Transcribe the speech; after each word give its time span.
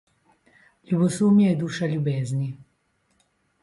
Ljubosumje 0.91 1.45
je 1.51 1.59
duša 1.61 1.93
ljubezni. 1.95 2.53